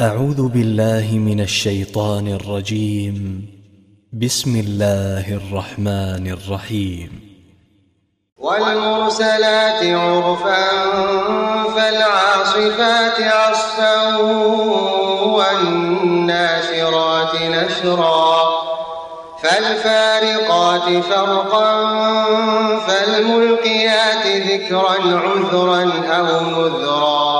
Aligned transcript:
أعوذ 0.00 0.48
بالله 0.48 1.12
من 1.12 1.40
الشيطان 1.40 2.28
الرجيم. 2.28 3.46
بسم 4.12 4.56
الله 4.56 5.34
الرحمن 5.40 6.26
الرحيم. 6.26 7.10
والمرسلات 8.38 9.84
عرفا 9.84 10.64
فالعاصفات 11.76 13.20
عصفا 13.20 14.16
والناشرات 15.36 16.62
نشرا 17.42 18.32
فالفارقات 19.42 21.04
فرقا 21.04 21.70
فالملقيات 22.86 24.26
ذكرا 24.26 24.96
عذرا 25.24 25.82
أو 26.08 26.26
نذرا 26.50 27.39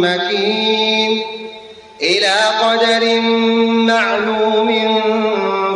مكين 0.00 1.22
إلى 2.02 2.36
قدر 2.62 3.20
معلوم 3.90 4.70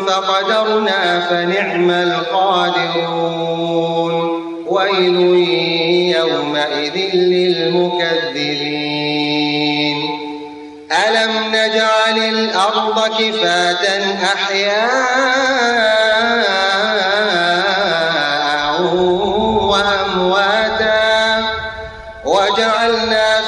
فقدرنا 0.06 1.20
فنعم 1.20 1.90
القادرون. 1.90 3.32
ويل 4.66 5.16
يومئذ 6.16 6.96
للمكذبين. 7.14 8.52
ألم 10.92 11.32
نجعل 11.48 12.18
الأرض 12.18 12.98
كفاة 13.18 13.84
أحياء 14.34 15.32
وأمواتا 19.70 21.44
وجعلنا 22.24 23.31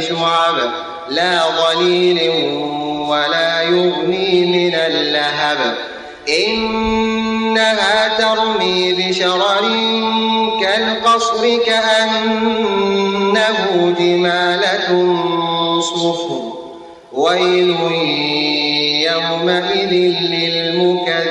شعب 0.00 0.54
لا 1.08 1.42
ظليل 1.42 2.30
ولا 3.08 3.62
يغني 3.62 4.46
من 4.46 4.74
اللهب. 4.74 5.74
إنها 6.46 8.18
ترمي 8.18 8.92
بشرر 8.92 9.64
كالقصر 10.62 11.58
كأنه 11.66 12.74
جمالة 13.98 15.16
صفر. 15.80 16.40
ويل 17.12 17.76
يومئذ 19.06 19.92
للمكذبين. 20.20 21.30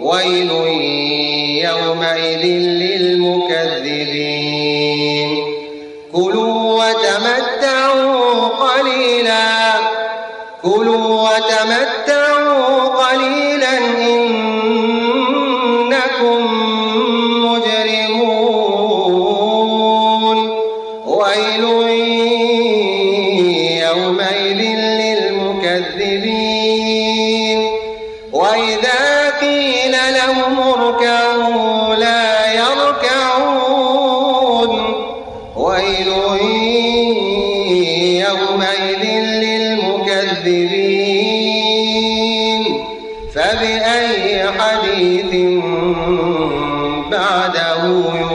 ويل 0.00 0.50
يومئذ 1.64 2.44
للمكذبين. 2.82 3.70
كلوا 6.12 6.60
وتمتعوا 6.78 7.39
وتمتعوا 11.24 12.88
قليلا 13.02 13.76
إنكم 14.08 14.40
مجرمون. 17.44 18.78
ويل 21.06 21.64
يومئذ 23.86 24.60
للمكذبين. 25.00 26.59
فبأي 43.34 44.48
حديث 44.58 45.32
بعده 47.10 48.29